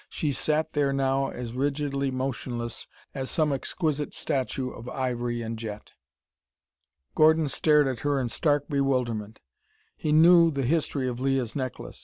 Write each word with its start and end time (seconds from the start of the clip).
She 0.09 0.31
sat 0.31 0.73
there 0.73 0.91
now 0.91 1.29
as 1.29 1.53
rigidly 1.53 2.09
motionless 2.09 2.87
as 3.13 3.29
some 3.29 3.53
exquisite 3.53 4.15
statue 4.15 4.71
of 4.71 4.89
ivory 4.89 5.43
and 5.43 5.59
jet. 5.59 5.91
Gordon 7.13 7.47
stared 7.49 7.85
at 7.87 7.99
her 7.99 8.19
in 8.19 8.27
stark 8.27 8.67
bewilderment. 8.67 9.41
He 9.95 10.11
knew 10.11 10.49
the 10.49 10.63
history 10.63 11.07
of 11.07 11.19
Leah's 11.19 11.55
necklace. 11.55 11.99